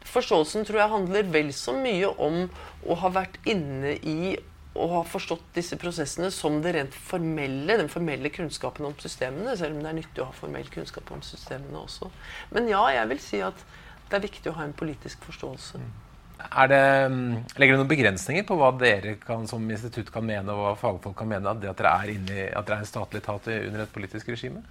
forståelsen 0.08 0.66
tror 0.68 0.82
jeg 0.82 0.92
handler 0.92 1.28
vel 1.34 1.52
så 1.56 1.74
mye 1.76 2.08
om 2.22 2.46
å 2.88 2.96
ha 3.02 3.12
vært 3.14 3.38
inne 3.48 3.96
i 4.02 4.34
og 4.72 4.88
ha 4.88 5.00
forstått 5.04 5.50
disse 5.56 5.76
prosessene 5.76 6.30
som 6.32 6.56
det 6.64 6.72
rent 6.76 6.94
formelle, 6.96 7.76
den 7.76 7.90
formelle 7.92 8.30
kunnskapen 8.32 8.86
om 8.88 8.94
systemene, 9.00 9.52
selv 9.60 9.76
om 9.76 9.82
det 9.84 9.90
er 9.90 9.98
nyttig 9.98 10.22
å 10.24 10.30
ha 10.30 10.36
formell 10.36 10.70
kunnskap 10.72 11.12
om 11.12 11.20
systemene 11.26 11.82
også. 11.82 12.08
Men 12.56 12.70
ja, 12.72 12.80
jeg 12.96 13.10
vil 13.12 13.20
si 13.20 13.42
at 13.44 13.66
det 14.08 14.16
er 14.16 14.24
viktig 14.24 14.48
å 14.48 14.56
ha 14.56 14.64
en 14.64 14.76
politisk 14.76 15.28
forståelse. 15.28 15.82
Det, 16.42 16.80
mm, 17.12 17.34
legger 17.60 17.76
det 17.76 17.80
noen 17.82 17.90
begrensninger 17.90 18.46
på 18.48 18.56
hva 18.58 18.72
dere 18.80 19.14
kan, 19.20 19.44
som 19.48 19.68
institutt 19.70 20.08
kan 20.12 20.24
mene, 20.26 20.52
og 20.52 20.64
hva 20.64 20.72
fagfolk 20.80 21.20
kan 21.20 21.30
mene, 21.30 21.52
at 21.52 21.60
det 21.62 21.70
at 21.70 21.78
dere 21.78 21.92
er, 22.00 22.14
inne, 22.16 22.46
at 22.50 22.66
dere 22.66 22.80
er 22.80 22.86
en 22.86 22.88
statlig 22.88 23.22
etat 23.22 23.52
under 23.52 23.84
et 23.84 23.92
politisk 23.94 24.32
regime? 24.32 24.64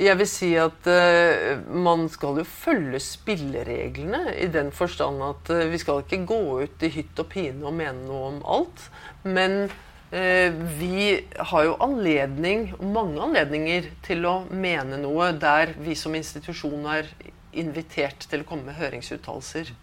Jeg 0.00 0.16
vil 0.16 0.28
si 0.30 0.48
at 0.56 0.86
uh, 0.88 1.60
man 1.68 2.06
skal 2.12 2.40
jo 2.40 2.46
følge 2.48 3.00
spillereglene 3.04 4.34
i 4.40 4.48
den 4.52 4.70
forstand 4.72 5.20
at 5.26 5.52
uh, 5.52 5.66
vi 5.68 5.80
skal 5.82 6.00
ikke 6.00 6.22
gå 6.30 6.40
ut 6.64 6.86
i 6.86 6.92
hytt 6.94 7.20
og 7.20 7.28
pine 7.32 7.66
og 7.68 7.76
mene 7.76 8.06
noe 8.06 8.30
om 8.30 8.38
alt. 8.56 8.86
Men 9.26 9.66
uh, 9.68 10.48
vi 10.80 11.20
har 11.52 11.66
jo 11.68 11.76
anledning, 11.84 12.70
mange 12.80 13.20
anledninger, 13.28 13.90
til 14.06 14.24
å 14.30 14.34
mene 14.48 15.02
noe 15.02 15.34
der 15.36 15.76
vi 15.76 15.98
som 15.98 16.16
institusjon 16.16 16.88
er 16.96 17.12
invitert 17.52 18.24
til 18.30 18.40
å 18.40 18.48
komme 18.48 18.70
med 18.70 18.80
høringsuttalelser. 18.80 19.74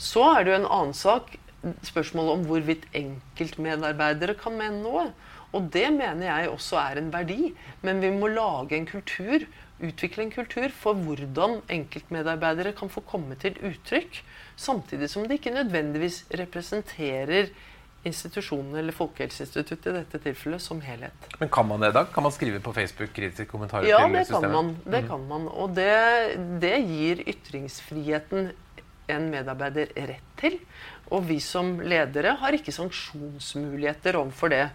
Så 0.00 0.22
er 0.30 0.44
det 0.44 0.54
jo 0.54 0.60
en 0.60 0.70
annen 0.70 0.96
sak 0.96 1.34
spørsmålet 1.84 2.38
om 2.38 2.46
hvorvidt 2.48 2.86
enkeltmedarbeidere 2.96 4.36
kan 4.38 4.54
mene 4.56 4.80
noe. 4.84 5.10
Og 5.56 5.70
det 5.74 5.88
mener 5.94 6.26
jeg 6.28 6.50
også 6.50 6.78
er 6.82 7.00
en 7.00 7.10
verdi. 7.12 7.54
Men 7.86 8.02
vi 8.02 8.12
må 8.14 8.30
lage 8.30 8.76
en 8.78 8.86
kultur, 8.88 9.46
utvikle 9.80 10.26
en 10.26 10.34
kultur 10.34 10.68
for 10.76 10.98
hvordan 10.98 11.60
enkeltmedarbeidere 11.72 12.74
kan 12.76 12.92
få 12.92 13.02
komme 13.08 13.38
til 13.40 13.56
uttrykk, 13.66 14.22
samtidig 14.60 15.10
som 15.10 15.26
de 15.26 15.38
ikke 15.38 15.54
nødvendigvis 15.54 16.24
representerer 16.38 17.50
institusjonen 18.06 18.78
eller 18.80 18.96
Folkehelseinstituttet 18.96 19.90
i 19.90 19.96
dette 19.98 20.20
tilfellet 20.24 20.62
som 20.64 20.78
helhet. 20.84 21.26
Men 21.40 21.50
kan 21.52 21.66
man 21.68 21.82
det 21.84 21.92
da? 21.96 22.06
Kan 22.08 22.24
man 22.24 22.32
skrive 22.32 22.60
på 22.64 22.72
Facebook 22.72 23.12
kritiske 23.16 23.50
kommentarer 23.50 23.88
ja, 23.88 23.98
til 24.06 24.16
systemet? 24.24 24.30
Ja, 24.32 24.38
det 24.40 24.46
kan 24.48 24.54
man. 24.54 24.70
Det 24.84 25.02
mm. 25.02 25.10
kan 25.10 25.26
man. 25.28 25.48
Og 25.52 25.74
det, 25.76 25.90
det 26.62 26.76
gir 26.88 27.24
ytringsfriheten 27.34 28.52
en 29.10 29.26
medarbeider 29.32 29.92
rett 29.96 30.30
til. 30.40 30.56
Og 31.10 31.26
vi 31.28 31.40
som 31.44 31.78
ledere 31.82 32.36
har 32.40 32.56
ikke 32.56 32.72
sanksjonsmuligheter 32.74 34.16
overfor 34.20 34.52
det. 34.54 34.68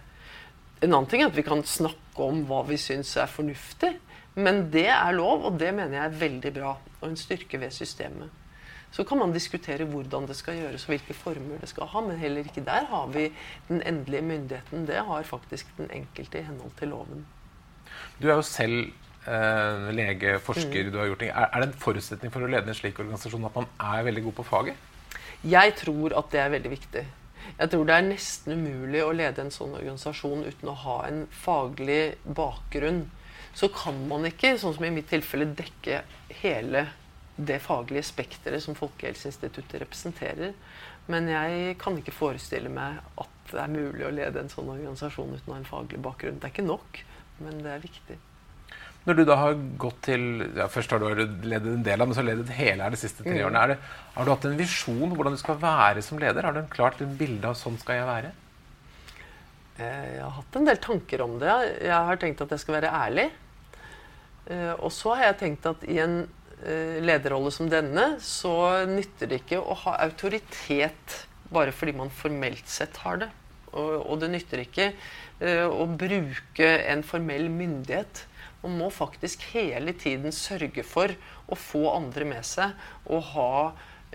En 0.84 0.92
annen 0.92 1.08
ting 1.08 1.22
er 1.22 1.30
at 1.30 1.36
vi 1.36 1.44
kan 1.46 1.62
snakke 1.64 2.24
om 2.24 2.42
hva 2.48 2.62
vi 2.68 2.76
syns 2.80 3.14
er 3.20 3.30
fornuftig. 3.30 3.94
Men 4.36 4.66
det 4.72 4.88
er 4.92 5.14
lov, 5.16 5.46
og 5.48 5.56
det 5.60 5.70
mener 5.72 5.96
jeg 5.96 6.04
er 6.04 6.18
veldig 6.20 6.52
bra. 6.58 6.74
Og 7.00 7.06
en 7.08 7.16
styrke 7.16 7.60
ved 7.60 7.72
systemet. 7.72 8.28
Så 8.92 9.04
kan 9.04 9.18
man 9.18 9.32
diskutere 9.32 9.84
hvordan 9.88 10.28
det 10.28 10.36
skal 10.38 10.60
gjøres 10.60 10.84
og 10.86 10.92
hvilke 10.94 11.16
former 11.16 11.60
det 11.60 11.68
skal 11.68 11.88
ha, 11.92 12.02
men 12.04 12.20
heller 12.20 12.46
ikke 12.46 12.64
der 12.64 12.86
har 12.88 13.08
vi 13.12 13.26
den 13.68 13.82
endelige 13.82 14.22
myndigheten. 14.22 14.86
Det 14.88 15.02
har 15.08 15.26
faktisk 15.26 15.72
den 15.76 15.90
enkelte 15.92 16.40
i 16.40 16.46
henhold 16.46 16.72
til 16.78 16.92
loven. 16.94 17.26
Du 18.20 18.28
er 18.28 18.38
jo 18.38 18.46
selv 18.46 18.78
eh, 19.26 19.88
lege, 19.96 20.38
forsker, 20.38 20.86
mm. 20.86 20.92
du 20.92 20.98
har 20.98 21.10
gjort 21.10 21.24
ting. 21.24 21.32
Er, 21.32 21.48
er, 21.50 21.60
det 21.60 21.68
en 21.72 21.82
forutsetning 21.82 22.32
for 22.32 22.44
å 22.44 22.50
lede 22.52 22.72
en 22.72 22.78
slik 22.78 23.00
organisasjon 23.02 23.48
at 23.48 23.58
man 23.58 23.68
er 23.96 24.06
veldig 24.08 24.24
god 24.28 24.38
på 24.38 24.48
faget? 24.52 24.88
Jeg 25.44 25.76
tror 25.80 26.16
at 26.16 26.32
det 26.32 26.40
er 26.40 26.52
veldig 26.56 26.72
viktig. 26.72 27.04
Jeg 27.56 27.72
tror 27.72 27.86
det 27.88 27.96
er 27.96 28.08
nesten 28.08 28.56
umulig 28.58 29.02
å 29.04 29.14
lede 29.16 29.44
en 29.44 29.54
sånn 29.54 29.76
organisasjon 29.78 30.44
uten 30.46 30.72
å 30.72 30.76
ha 30.82 30.98
en 31.08 31.24
faglig 31.32 32.16
bakgrunn. 32.24 33.06
Så 33.56 33.70
kan 33.72 34.02
man 34.10 34.26
ikke, 34.28 34.56
sånn 34.60 34.74
som 34.76 34.84
i 34.84 34.92
mitt 34.92 35.08
tilfelle, 35.08 35.48
dekke 35.56 36.02
hele 36.42 36.86
det 37.36 37.58
faglige 37.64 38.04
spekteret 38.08 38.64
som 38.64 38.76
Folkehelseinstituttet 38.76 39.80
representerer. 39.80 40.54
Men 41.12 41.28
jeg 41.30 41.76
kan 41.80 41.96
ikke 42.00 42.14
forestille 42.14 42.72
meg 42.72 43.00
at 43.20 43.32
det 43.52 43.60
er 43.62 43.72
mulig 43.72 44.06
å 44.06 44.14
lede 44.14 44.42
en 44.42 44.50
sånn 44.52 44.72
organisasjon 44.72 45.36
uten 45.36 45.52
å 45.52 45.54
ha 45.54 45.60
en 45.62 45.68
faglig 45.68 46.00
bakgrunn. 46.02 46.40
Det 46.40 46.48
er 46.48 46.54
ikke 46.56 46.66
nok, 46.66 47.02
men 47.44 47.60
det 47.62 47.76
er 47.76 47.84
viktig. 47.84 48.18
Når 49.06 49.18
du 49.18 49.22
da 49.28 49.36
har 49.38 49.58
gått 49.78 50.00
til 50.08 50.22
ja, 50.56 50.66
Først 50.72 50.90
har 50.90 51.02
du 51.02 51.20
ledet 51.46 51.70
en 51.70 51.84
del 51.86 52.02
av, 52.02 52.08
men 52.08 52.16
så 52.16 52.22
har 52.22 52.26
du 52.26 52.32
ledet 52.32 52.56
hele 52.58 52.82
her 52.82 52.94
de 52.94 52.98
siste 53.00 53.22
tre 53.22 53.36
mm. 53.36 53.44
årene. 53.46 53.66
Det, 53.72 53.76
har 54.16 54.26
du 54.26 54.32
hatt 54.34 54.48
en 54.48 54.58
visjon 54.58 55.14
hvordan 55.14 55.36
du 55.36 55.42
skal 55.42 55.60
være 55.62 56.02
som 56.04 56.20
leder? 56.22 56.48
Har 56.48 56.56
du 56.56 56.64
en 56.64 56.72
klart 56.72 57.02
en 57.04 57.14
bilde 57.18 57.46
av 57.46 57.58
sånn 57.58 57.78
skal 57.82 58.00
jeg 58.00 58.08
være? 58.10 58.32
Eh, 59.78 60.06
jeg 60.16 60.24
har 60.24 60.34
hatt 60.40 60.58
en 60.58 60.70
del 60.70 60.80
tanker 60.82 61.22
om 61.22 61.36
det. 61.42 61.52
Jeg 61.86 62.08
har 62.10 62.22
tenkt 62.22 62.42
at 62.42 62.56
jeg 62.56 62.64
skal 62.64 62.80
være 62.80 62.96
ærlig. 63.04 63.28
Eh, 64.50 64.74
og 64.74 64.90
så 64.94 65.14
har 65.14 65.30
jeg 65.30 65.40
tenkt 65.44 65.70
at 65.70 65.86
i 65.86 66.00
en 66.02 66.24
Eh, 66.64 67.02
lederrolle 67.04 67.50
som 67.52 67.68
denne, 67.68 68.14
så 68.24 68.86
nytter 68.88 69.28
det 69.28 69.42
ikke 69.42 69.58
å 69.60 69.74
ha 69.82 69.98
autoritet 70.06 71.18
bare 71.52 71.74
fordi 71.76 71.92
man 71.98 72.08
formelt 72.08 72.64
sett 72.70 72.96
har 73.04 73.20
det. 73.20 73.28
Og, 73.76 73.90
og 74.00 74.22
det 74.22 74.30
nytter 74.32 74.62
ikke 74.62 74.86
å 75.68 75.84
bruke 76.00 76.68
en 76.88 77.02
formell 77.04 77.50
myndighet. 77.52 78.22
Man 78.62 78.78
må 78.80 78.90
faktisk 78.94 79.44
hele 79.52 79.94
tiden 79.98 80.34
sørge 80.34 80.84
for 80.86 81.12
å 81.46 81.58
få 81.58 81.84
andre 81.92 82.26
med 82.28 82.46
seg 82.46 82.74
og 83.12 83.22
ha 83.34 83.52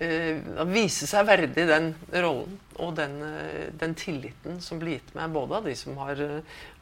eh, 0.02 0.42
vise 0.72 1.08
seg 1.08 1.28
verdig 1.30 1.68
den 1.70 1.92
rollen 2.12 2.60
og 2.82 2.96
den, 2.98 3.20
uh, 3.22 3.68
den, 3.78 3.94
tilliten 3.94 4.58
som 4.64 4.80
blir 4.82 4.98
gitt 4.98 5.12
meg, 5.14 5.30
både 5.36 5.60
av 5.60 5.68
de 5.70 5.76
som 5.78 6.00
har 6.02 6.18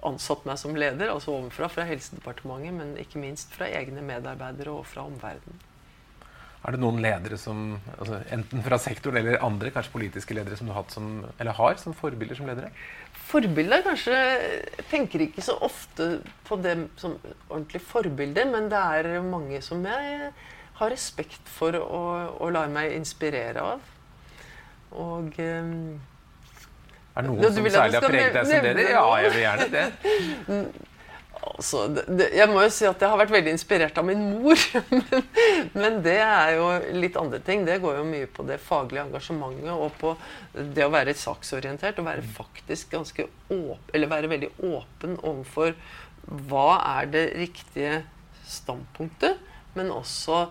ansatt 0.08 0.46
meg 0.48 0.62
som 0.62 0.78
leder, 0.78 1.12
altså 1.12 1.34
ovenfra 1.36 1.68
fra 1.74 1.84
Helsedepartementet, 1.90 2.78
men 2.78 2.94
ikke 3.02 3.20
minst 3.20 3.52
fra 3.52 3.68
egne 3.68 4.06
medarbeidere 4.06 4.78
og 4.80 4.88
fra 4.88 5.04
omverdenen. 5.10 5.69
Er 6.60 6.76
det 6.76 6.82
noen 6.82 6.98
ledere 7.00 7.38
som, 7.40 7.78
altså 7.96 8.18
enten 8.36 8.64
fra 8.66 8.78
sektoren 8.84 9.22
eller 9.22 9.44
andre, 9.46 9.72
kanskje 9.72 9.94
politiske 9.94 10.36
ledere, 10.36 10.58
som 10.60 10.68
du 10.68 10.74
har, 10.76 10.84
som, 10.92 11.22
har 11.40 11.78
som 11.80 11.96
forbilder 11.96 12.36
som 12.36 12.50
ledere? 12.50 12.74
Forbilder 13.30 13.86
kanskje 13.86 14.18
tenker 14.92 15.24
ikke 15.24 15.46
så 15.46 15.56
ofte 15.64 16.10
på 16.50 16.58
dem 16.60 16.90
som 17.00 17.16
ordentlig 17.48 17.80
forbilder, 17.88 18.50
men 18.52 18.68
det 18.74 18.82
er 19.00 19.22
mange 19.24 19.62
som 19.64 19.86
jeg 19.88 20.34
har 20.80 20.92
respekt 20.92 21.48
for 21.48 21.80
og, 21.80 22.36
og 22.44 22.52
lar 22.56 22.68
meg 22.76 22.92
inspirere 22.98 23.64
av. 23.76 23.88
Og 25.00 25.40
um, 25.40 25.74
Er 27.16 27.24
det 27.24 27.30
noen 27.30 27.56
som 27.56 27.72
særlig 27.72 28.00
har 28.02 28.08
preget 28.10 28.36
deg 28.36 28.52
som 28.52 28.68
leder? 28.68 28.94
Ja, 28.98 29.08
jeg 29.24 29.36
vil 29.36 29.44
gjerne 29.46 29.72
det. 29.80 30.88
Altså, 31.50 31.88
det, 31.92 32.30
jeg 32.38 32.48
må 32.52 32.62
jo 32.64 32.72
si 32.72 32.86
at 32.88 33.02
jeg 33.02 33.12
har 33.12 33.20
vært 33.20 33.34
veldig 33.34 33.52
inspirert 33.56 33.98
av 34.00 34.06
min 34.08 34.22
mor. 34.32 34.60
Men, 34.94 35.26
men, 35.74 35.98
det 36.06 36.18
er 36.24 36.54
jo 36.56 36.68
litt 36.96 37.18
andre 37.20 37.40
ting. 37.44 37.66
Det 37.68 37.80
går 37.84 38.00
jo 38.00 38.06
mye 38.08 38.30
på 38.32 38.46
det 38.48 38.60
faglige 38.64 39.04
engasjementet 39.08 39.72
og 39.74 39.92
på 40.00 40.14
det 40.76 40.86
å 40.86 40.94
være 40.94 41.16
saksorientert 41.18 42.00
og 42.00 42.08
være 42.08 42.24
faktisk 42.36 42.94
ganske 42.94 43.26
åpen, 43.50 43.90
eller 43.94 44.12
være 44.12 44.32
veldig 44.32 44.52
åpen 44.70 45.18
overfor 45.20 45.76
hva 46.50 46.80
er 47.00 47.12
det 47.12 47.26
riktige 47.40 48.02
standpunktet, 48.50 49.40
men 49.78 49.92
også 49.94 50.46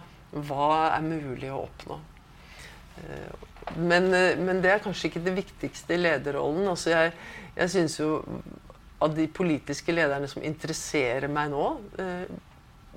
hva 0.48 0.70
er 0.92 1.04
mulig 1.04 1.50
å 1.52 1.64
oppnå. 1.64 1.98
Eh, 3.02 3.44
men, 3.76 4.08
men 4.44 4.62
det 4.64 4.72
er 4.72 4.84
kanskje 4.84 5.10
ikke 5.10 5.24
det 5.26 5.36
viktigste 5.36 5.96
i 5.96 6.00
lederrollen. 6.00 6.68
Altså 6.70 6.92
jeg, 6.94 7.12
jeg 7.56 7.74
synes 7.74 7.98
jo 8.00 8.10
av 8.98 9.14
de 9.14 9.28
politiske 9.30 9.94
lederne 9.94 10.28
som 10.30 10.44
interesserer 10.44 11.30
meg 11.30 11.52
nå, 11.52 11.66
eh, 12.02 12.30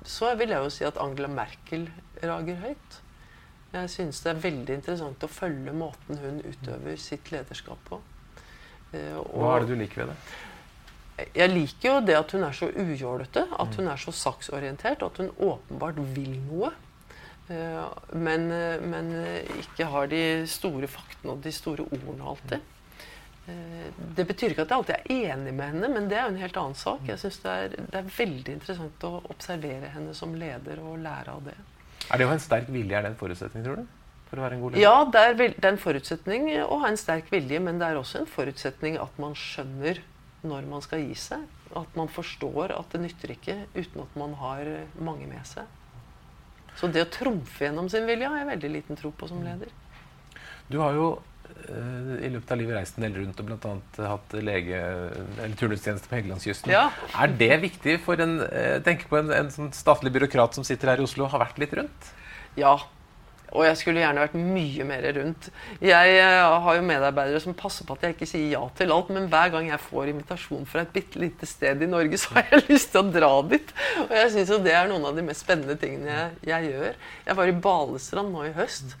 så 0.02 0.32
vil 0.38 0.50
jeg 0.50 0.64
jo 0.64 0.70
si 0.74 0.86
at 0.86 0.98
Angela 1.02 1.30
Merkel 1.30 1.86
rager 2.22 2.58
høyt. 2.64 2.96
Jeg 3.72 3.90
synes 3.92 4.20
det 4.20 4.32
er 4.32 4.40
veldig 4.42 4.74
interessant 4.80 5.22
å 5.24 5.30
følge 5.30 5.72
måten 5.72 6.18
hun 6.20 6.40
utøver 6.44 6.98
sitt 7.00 7.30
lederskap 7.32 7.78
på. 7.86 8.00
Og 8.92 9.36
Hva 9.40 9.54
er 9.54 9.62
det 9.62 9.70
du 9.70 9.78
liker 9.80 10.02
ved 10.02 10.10
det? 10.10 11.28
Jeg 11.38 11.52
liker 11.52 11.86
jo 11.86 11.94
det 12.04 12.16
at 12.18 12.34
hun 12.34 12.44
er 12.44 12.56
så 12.56 12.68
ujålete, 12.68 13.46
at 13.62 13.78
hun 13.78 13.88
er 13.88 14.00
så 14.00 14.12
saksorientert, 14.12 15.04
at 15.06 15.20
hun 15.22 15.30
åpenbart 15.38 16.02
vil 16.16 16.34
noe. 16.50 16.72
Eh, 17.48 17.86
men, 18.12 18.50
men 18.90 19.14
ikke 19.62 19.88
har 19.94 20.10
de 20.10 20.22
store 20.50 20.90
faktene 20.90 21.36
og 21.36 21.46
de 21.46 21.54
store 21.54 21.86
ordene 21.88 22.28
alltid. 22.34 22.68
Eh, 23.50 23.88
det 24.16 24.26
betyr 24.28 24.52
ikke 24.52 24.66
at 24.66 24.70
jeg 24.70 24.78
alltid 24.78 24.94
er 24.96 25.32
enig 25.32 25.54
med 25.56 25.72
henne, 25.72 25.88
men 25.90 26.06
det 26.10 26.18
er 26.18 26.28
jo 26.28 26.34
en 26.34 26.42
helt 26.42 26.60
annen 26.60 26.78
sak. 26.78 27.02
Jeg 27.08 27.18
synes 27.18 27.40
det 27.42 27.56
er, 27.62 27.74
det 27.80 27.98
er 27.98 28.12
veldig 28.18 28.54
interessant 28.58 29.08
å 29.08 29.16
observere 29.32 29.90
henne 29.96 30.14
som 30.14 30.36
leder 30.38 30.82
og 30.84 31.00
lære 31.02 31.34
av 31.34 31.42
det. 31.50 31.56
Er 32.10 32.18
det 32.18 32.28
å 32.28 32.30
ha 32.30 32.38
en 32.38 32.44
sterk 32.44 32.70
vilje 32.70 32.98
er 32.98 33.06
det 33.06 33.12
en 33.12 33.18
forutsetning, 33.18 33.66
tror 33.66 33.82
du? 33.82 33.98
For 34.30 34.40
å 34.40 34.46
være 34.46 34.56
en 34.56 34.62
god 34.62 34.76
leder? 34.76 34.84
Ja, 34.84 34.94
det 35.04 35.24
er, 35.26 35.36
det 35.42 35.66
er 35.66 35.72
en 35.72 35.82
forutsetning 35.82 36.48
å 36.62 36.78
ha 36.84 36.92
en 36.92 37.00
sterk 37.00 37.28
vilje, 37.34 37.60
men 37.62 37.82
det 37.82 37.90
er 37.90 37.98
også 37.98 38.22
en 38.22 38.30
forutsetning 38.30 38.98
at 39.02 39.18
man 39.22 39.36
skjønner 39.38 40.02
når 40.46 40.66
man 40.70 40.82
skal 40.84 41.02
gi 41.02 41.18
seg. 41.18 41.44
At 41.78 41.94
man 41.96 42.10
forstår 42.12 42.74
at 42.76 42.94
det 42.94 43.00
nytter 43.02 43.34
ikke 43.34 43.62
uten 43.74 44.02
at 44.04 44.18
man 44.18 44.34
har 44.40 44.68
mange 45.00 45.26
med 45.30 45.46
seg. 45.48 45.66
Så 46.78 46.88
det 46.88 47.04
å 47.04 47.10
trumfe 47.12 47.66
gjennom 47.66 47.88
sin 47.92 48.06
vilje 48.08 48.28
har 48.28 48.42
jeg 48.42 48.50
veldig 48.54 48.70
liten 48.76 48.98
tro 48.98 49.10
på 49.12 49.28
som 49.28 49.42
leder. 49.44 49.72
Du 50.70 50.78
har 50.82 50.96
jo 50.96 51.12
i 51.62 52.30
løpet 52.32 52.50
av 52.50 52.58
livet 52.58 52.74
reist 52.74 52.96
en 52.98 53.04
del 53.06 53.14
rundt 53.20 53.38
og 53.38 53.46
bl.a. 53.46 53.74
hatt 54.10 54.32
lege, 54.42 54.78
eller 55.36 55.52
turnustjeneste 55.58 56.10
på 56.10 56.16
Helgelandskysten. 56.18 56.72
Ja. 56.74 56.88
Er 57.14 57.36
det 57.38 57.60
viktig 57.62 57.98
for 58.02 58.20
en 58.22 58.40
tenke 58.86 59.06
på 59.10 59.20
en, 59.20 59.30
en 59.36 59.52
sånn 59.52 59.70
statlig 59.76 60.10
byråkrat 60.16 60.58
som 60.58 60.66
sitter 60.66 60.92
her 60.92 61.02
i 61.02 61.06
Oslo, 61.06 61.28
har 61.30 61.44
vært 61.44 61.60
litt 61.62 61.76
rundt? 61.78 62.10
Ja. 62.58 62.74
Og 63.52 63.66
jeg 63.66 63.76
skulle 63.82 64.00
gjerne 64.00 64.22
vært 64.24 64.36
mye 64.38 64.84
mer 64.88 65.06
rundt. 65.18 65.48
Jeg 65.84 66.20
har 66.24 66.76
jo 66.78 66.84
medarbeidere 66.88 67.40
som 67.44 67.56
passer 67.56 67.84
på 67.84 67.98
at 67.98 68.06
jeg 68.06 68.14
ikke 68.16 68.28
sier 68.30 68.54
ja 68.54 68.62
til 68.78 68.94
alt, 68.94 69.10
men 69.12 69.28
hver 69.32 69.52
gang 69.52 69.68
jeg 69.68 69.84
får 69.90 70.08
invitasjon 70.08 70.64
fra 70.68 70.86
et 70.86 70.94
bitte 70.94 71.20
lite 71.20 71.48
sted 71.48 71.84
i 71.84 71.90
Norge, 71.90 72.16
så 72.22 72.38
har 72.38 72.48
jeg 72.48 72.64
lyst 72.70 72.94
til 72.94 73.02
å 73.02 73.12
dra 73.12 73.32
dit. 73.50 73.74
Og 74.06 74.14
jeg 74.16 74.30
syns 74.36 74.54
jo 74.54 74.60
det 74.64 74.72
er 74.78 74.88
noen 74.88 75.10
av 75.10 75.18
de 75.18 75.26
mest 75.26 75.44
spennende 75.44 75.76
tingene 75.80 76.14
jeg, 76.14 76.30
jeg 76.48 76.72
gjør. 76.72 77.02
Jeg 77.28 77.40
var 77.42 77.52
i 77.52 77.58
Balestrand 77.68 78.32
nå 78.32 78.46
i 78.48 78.54
høst. 78.56 78.96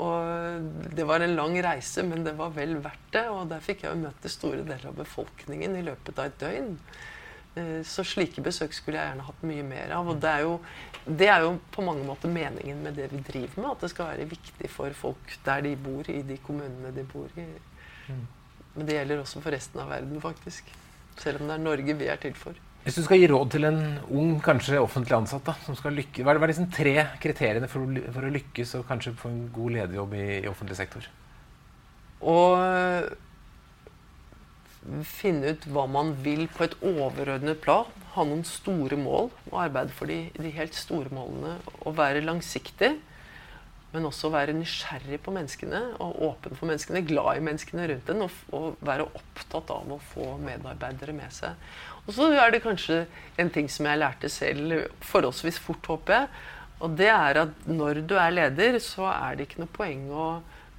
Og 0.00 0.92
det 0.96 1.04
var 1.04 1.20
en 1.20 1.34
lang 1.36 1.56
reise, 1.64 2.04
men 2.06 2.24
det 2.24 2.32
var 2.38 2.52
vel 2.56 2.78
verdt 2.80 3.10
det. 3.12 3.26
Og 3.28 3.48
der 3.50 3.64
fikk 3.64 3.84
jeg 3.84 3.92
jo 3.92 4.04
møte 4.06 4.30
store 4.32 4.62
deler 4.64 4.88
av 4.88 4.96
befolkningen 4.96 5.76
i 5.76 5.84
løpet 5.84 6.18
av 6.18 6.30
et 6.30 6.38
døgn. 6.40 6.70
Eh, 7.60 7.80
så 7.84 8.04
slike 8.06 8.40
besøk 8.44 8.72
skulle 8.72 8.96
jeg 8.96 9.10
gjerne 9.10 9.26
hatt 9.26 9.44
mye 9.44 9.66
mer 9.68 9.92
av. 9.98 10.08
Og 10.08 10.20
det 10.22 10.32
er, 10.32 10.46
jo, 10.46 10.54
det 11.04 11.28
er 11.28 11.44
jo 11.44 11.54
på 11.74 11.84
mange 11.84 12.06
måter 12.08 12.32
meningen 12.32 12.80
med 12.86 12.96
det 12.96 13.10
vi 13.12 13.20
driver 13.26 13.60
med. 13.60 13.70
At 13.74 13.84
det 13.84 13.92
skal 13.92 14.12
være 14.14 14.30
viktig 14.32 14.72
for 14.72 14.96
folk 14.96 15.36
der 15.44 15.66
de 15.68 15.76
bor, 15.76 16.08
i 16.08 16.22
de 16.24 16.40
kommunene 16.46 16.94
de 16.96 17.04
bor 17.12 17.28
i. 17.36 17.48
Mm. 18.08 18.24
Men 18.72 18.88
det 18.88 18.96
gjelder 18.96 19.20
også 19.20 19.44
for 19.44 19.52
resten 19.52 19.84
av 19.84 19.92
verden, 19.92 20.20
faktisk. 20.24 20.72
Selv 21.20 21.42
om 21.42 21.50
det 21.50 21.58
er 21.58 21.66
Norge 21.66 22.00
vi 22.00 22.08
er 22.08 22.20
til 22.20 22.36
for. 22.38 22.56
Hvis 22.82 22.96
du 22.98 23.04
skal 23.06 23.20
gi 23.20 23.28
råd 23.30 23.50
til 23.54 23.66
en 23.68 23.82
ung, 24.10 24.32
kanskje 24.42 24.80
offentlig 24.82 25.14
ansatt, 25.14 25.44
da, 25.46 25.54
som 25.62 25.76
skal 25.78 25.94
lykke, 25.94 26.24
hva 26.24 26.32
er, 26.32 26.40
hva 26.42 26.48
er 26.48 26.50
liksom 26.50 26.70
tre 26.74 26.94
kriteriene 27.22 27.68
for 27.70 27.84
å, 27.84 28.00
for 28.10 28.26
å, 28.26 28.32
lykkes 28.34 28.74
og 28.78 28.88
kanskje 28.88 29.14
få 29.20 29.30
en 29.30 29.44
god 29.54 29.76
lederjobb 29.76 30.16
i, 30.18 30.24
i 30.40 30.50
offentlig 30.50 30.78
sektor? 30.80 31.06
Å 32.22 32.38
finne 35.06 35.54
ut 35.54 35.68
hva 35.70 35.86
man 35.90 36.10
vil 36.24 36.48
på 36.50 36.66
et 36.66 36.74
overordnet 36.82 37.62
plan. 37.62 37.86
Ha 38.16 38.26
noen 38.26 38.42
store 38.46 38.98
mål 38.98 39.30
og 39.52 39.56
arbeide 39.62 39.94
for 39.94 40.10
de, 40.10 40.24
de 40.34 40.50
helt 40.56 40.74
store 40.74 41.14
målene. 41.14 41.60
Og 41.86 41.94
være 42.00 42.24
langsiktig 42.26 42.96
men 43.92 44.08
også 44.08 44.30
være 44.32 44.54
nysgjerrig 44.56 45.18
på 45.20 45.32
menneskene 45.34 45.80
og 46.00 46.20
åpen 46.24 46.56
for 46.56 46.70
menneskene. 46.70 47.04
Glad 47.04 47.38
i 47.38 47.44
menneskene 47.44 47.88
rundt 47.90 48.12
en 48.12 48.24
og, 48.24 48.36
og, 48.56 48.68
være 48.80 49.08
opptatt 49.20 49.72
av 49.74 49.92
å 49.92 49.98
få 50.12 50.32
medarbeidere 50.40 51.14
med 51.16 51.34
seg. 51.34 51.58
Og 52.06 52.16
så 52.16 52.28
er 52.34 52.50
det 52.50 52.64
kanskje 52.64 53.04
en 53.40 53.50
ting 53.54 53.68
som 53.70 53.86
jeg 53.86 54.00
lærte 54.00 54.30
selv 54.32 54.88
forholdsvis 55.06 55.60
fort, 55.62 55.86
håper 55.86 56.16
jeg. 56.16 56.30
Og 56.82 56.96
det 56.98 57.10
er 57.12 57.38
at 57.44 57.68
når 57.70 58.02
du 58.10 58.16
er 58.18 58.34
leder, 58.34 58.78
så 58.82 59.06
er 59.12 59.38
det 59.38 59.46
ikke 59.46 59.62
noe 59.62 59.76
poeng 59.76 60.08
å 60.10 60.26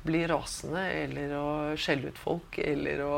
bli 0.03 0.25
rasende 0.27 0.81
eller 0.83 1.31
å 1.37 1.51
skjelle 1.79 2.11
ut 2.11 2.19
folk 2.19 2.57
eller 2.59 3.03
å 3.05 3.17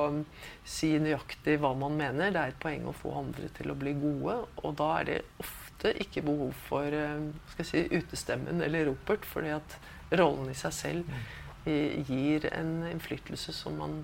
si 0.69 0.91
nøyaktig 1.01 1.57
hva 1.61 1.73
man 1.77 1.97
mener. 1.97 2.29
Det 2.29 2.43
er 2.43 2.53
et 2.53 2.61
poeng 2.61 2.85
å 2.85 2.93
få 2.93 3.15
andre 3.23 3.49
til 3.57 3.73
å 3.73 3.77
bli 3.79 3.95
gode, 3.97 4.37
og 4.61 4.77
da 4.77 4.91
er 4.99 5.09
det 5.09 5.17
ofte 5.41 5.95
ikke 6.05 6.23
behov 6.27 6.53
for 6.67 6.93
eh, 6.93 7.25
skal 7.53 7.65
jeg 7.65 7.71
si, 7.71 7.83
utestemmen 7.97 8.61
eller 8.65 8.85
ropert, 8.91 9.25
fordi 9.25 9.55
at 9.57 9.77
rollen 10.13 10.53
i 10.53 10.57
seg 10.57 10.77
selv 10.77 11.17
gir 11.65 12.45
en 12.53 12.83
innflytelse 12.91 13.53
som 13.57 13.79
man 13.81 14.03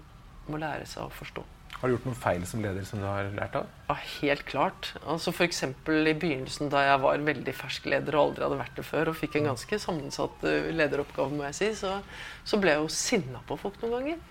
må 0.50 0.58
lære 0.58 0.88
seg 0.90 1.06
å 1.06 1.14
forstå. 1.14 1.46
Har 1.82 1.90
du 1.90 1.96
gjort 1.96 2.04
noen 2.06 2.18
feil 2.22 2.44
som 2.46 2.62
leder 2.62 2.84
som 2.86 3.00
du 3.02 3.08
har 3.10 3.32
lært 3.34 3.56
av? 3.58 3.70
Ja, 3.88 3.96
Helt 4.22 4.44
klart. 4.46 4.92
Altså 5.02 5.32
F.eks. 5.34 5.64
i 5.66 6.14
begynnelsen 6.14 6.70
da 6.70 6.84
jeg 6.86 7.00
var 7.02 7.24
veldig 7.26 7.56
fersk 7.58 7.88
leder 7.90 8.18
og 8.18 8.28
aldri 8.28 8.46
hadde 8.46 8.60
vært 8.60 8.76
det 8.78 8.86
før, 8.86 9.10
og 9.10 9.18
fikk 9.18 9.40
en 9.40 9.50
ganske 9.50 9.80
sammensatt 9.82 10.46
eh, 10.46 10.70
lederoppgave, 10.78 11.34
må 11.34 11.48
jeg 11.48 11.58
si, 11.58 11.72
så, 11.80 11.96
så 12.46 12.60
ble 12.62 12.76
jeg 12.76 12.84
jo 12.84 12.92
sinna 12.94 13.42
på 13.50 13.58
folk 13.64 13.82
noen 13.82 13.96
ganger. 13.98 14.22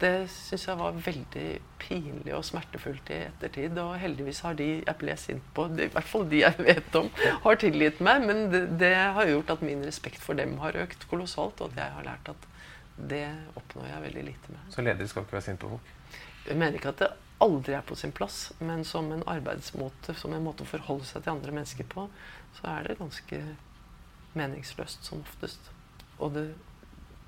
Det 0.00 0.12
syns 0.32 0.64
jeg 0.70 0.80
var 0.80 0.96
veldig 1.04 1.44
pinlig 1.80 2.32
og 2.36 2.44
smertefullt 2.48 3.12
i 3.12 3.20
ettertid. 3.26 3.76
Og 3.80 3.92
heldigvis 4.00 4.40
har 4.44 4.56
de 4.56 4.70
jeg 4.78 4.96
ble 5.00 5.18
sint 5.20 5.52
på, 5.56 5.68
i 5.76 5.90
hvert 5.92 6.10
fall 6.14 6.24
de 6.32 6.40
jeg 6.46 6.64
vet 6.64 6.98
om, 7.00 7.12
har 7.44 7.60
tilgitt 7.60 8.00
meg. 8.04 8.24
Men 8.24 8.42
det, 8.52 8.62
det 8.80 8.94
har 8.96 9.32
gjort 9.34 9.52
at 9.58 9.64
min 9.68 9.84
respekt 9.84 10.24
for 10.24 10.40
dem 10.40 10.56
har 10.64 10.80
økt 10.80 11.04
kolossalt, 11.12 11.60
og 11.60 11.76
at 11.76 11.84
jeg 11.84 11.96
har 11.98 12.08
lært 12.08 12.32
at 12.32 12.48
det 12.96 13.26
oppnår 13.60 13.92
jeg 13.92 14.04
veldig 14.08 14.26
lite 14.32 14.56
med. 14.56 14.68
Så 14.72 14.84
ledere 14.84 15.12
skal 15.12 15.28
ikke 15.28 15.36
være 15.36 15.48
sint 15.50 15.60
på 15.60 15.74
folk? 15.76 15.95
Jeg 16.46 16.58
mener 16.58 16.78
ikke 16.78 16.92
at 16.94 17.02
det 17.02 17.12
aldri 17.42 17.74
er 17.76 17.84
på 17.84 17.96
sin 17.98 18.14
plass, 18.16 18.52
men 18.64 18.84
som 18.86 19.10
en 19.12 19.24
arbeidsmåte, 19.28 20.14
som 20.16 20.32
en 20.32 20.44
måte 20.44 20.64
å 20.64 20.70
forholde 20.70 21.04
seg 21.08 21.24
til 21.24 21.34
andre 21.34 21.52
mennesker 21.52 21.88
på, 21.90 22.06
så 22.56 22.70
er 22.72 22.86
det 22.86 23.00
ganske 23.00 23.40
meningsløst 24.36 25.04
som 25.04 25.24
oftest. 25.24 25.70
Og 26.18 26.32
det, 26.36 26.46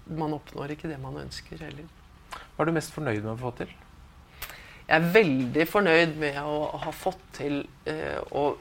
man 0.09 0.37
oppnår 0.37 0.75
ikke 0.75 0.89
det 0.91 1.01
man 1.03 1.19
ønsker 1.21 1.61
heller. 1.67 1.91
Hva 2.33 2.65
er 2.65 2.71
du 2.71 2.77
mest 2.77 2.95
fornøyd 2.95 3.21
med 3.23 3.35
å 3.35 3.41
få 3.43 3.53
til? 3.61 3.75
Jeg 4.89 4.97
er 4.97 5.13
veldig 5.13 5.65
fornøyd 5.69 6.17
med 6.21 6.39
å 6.41 6.59
ha 6.81 6.93
fått 6.97 7.21
til 7.37 7.61
eh, 7.89 8.21
å 8.33 8.55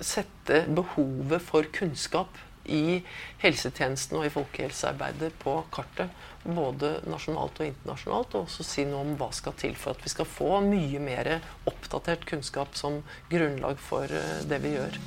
sette 0.00 0.64
behovet 0.74 1.44
for 1.44 1.68
kunnskap 1.76 2.40
i 2.64 3.02
helsetjenesten 3.42 4.18
og 4.18 4.28
i 4.28 4.32
folkehelsearbeidet 4.32 5.32
på 5.42 5.56
kartet. 5.74 6.12
Både 6.44 6.98
nasjonalt 7.08 7.60
og 7.60 7.68
internasjonalt. 7.68 8.36
Og 8.36 8.48
også 8.48 8.66
si 8.66 8.86
noe 8.88 9.04
om 9.04 9.14
hva 9.20 9.30
skal 9.36 9.56
til 9.60 9.76
for 9.78 9.94
at 9.94 10.04
vi 10.04 10.12
skal 10.12 10.28
få 10.28 10.58
mye 10.64 11.02
mer 11.02 11.36
oppdatert 11.70 12.26
kunnskap 12.28 12.76
som 12.78 13.02
grunnlag 13.32 13.80
for 13.82 14.08
eh, 14.08 14.42
det 14.48 14.60
vi 14.64 14.76
gjør. 14.78 14.98